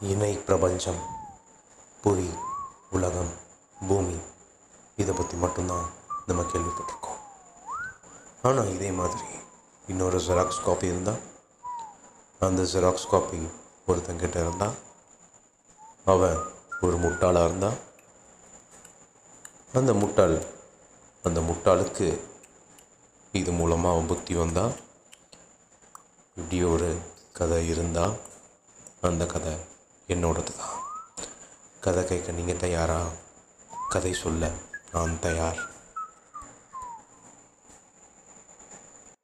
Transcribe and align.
இணை 0.00 0.36
பிரபஞ்சம் 0.36 0.98
புவி 2.02 2.26
உலகம் 2.90 3.30
பூமி. 3.88 4.16
இதை 4.96 5.14
பற்றி 5.14 5.36
மட்டும்தான் 5.36 5.86
நம்ம 6.26 6.42
கேள்விப்பட்டிருக்கோம். 6.42 7.20
ஆனால் 8.42 8.72
இதே 8.74 8.90
மாதிரி 8.90 9.28
இன்னொரு 9.88 10.18
ஜெராக்ஸ் 10.18 10.64
காப்பி 10.64 10.86
இருந்தால் 10.86 11.22
அந்த 12.38 12.62
ஜெராக்ஸ் 12.62 13.10
காப்பி 13.10 13.40
ஒருத்தங்கிட்ட 13.86 14.36
இருந்தால் 14.44 14.76
அவன் 16.04 16.38
ஒரு 16.80 16.96
முட்டாளாக 16.96 17.44
இருந்தால் 17.44 17.78
அந்த 19.72 19.94
முட்டாள் 19.94 20.36
அந்த 21.22 21.40
முட்டாளுக்கு 21.40 22.20
இது 23.32 23.52
மூலமாக 23.52 23.94
அவன் 23.94 24.06
புத்தி 24.06 24.34
வந்தால் 24.34 24.74
இப்படி 26.36 26.62
ஒரு 26.64 26.90
கதை 27.32 27.68
இருந்தால் 27.68 28.14
அந்த 29.00 29.26
கதை 29.26 29.54
என்னோடது 30.08 30.52
தான் 30.56 30.76
கதை 31.80 32.04
கேட்க 32.04 32.32
நீங்கள் 32.32 32.56
தயாரா? 32.56 33.00
கதை 33.88 34.12
சொல்ல 34.12 34.50
நான் 34.92 35.20
தயார். 35.20 35.60